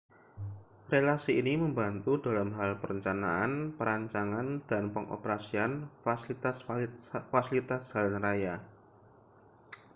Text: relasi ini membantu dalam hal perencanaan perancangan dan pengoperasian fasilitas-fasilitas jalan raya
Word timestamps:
relasi 0.93 1.31
ini 1.41 1.53
membantu 1.63 2.13
dalam 2.25 2.49
hal 2.59 2.71
perencanaan 2.81 3.51
perancangan 3.77 4.47
dan 4.69 4.83
pengoperasian 4.95 5.71
fasilitas-fasilitas 6.03 7.81
jalan 7.93 8.17
raya 8.27 8.55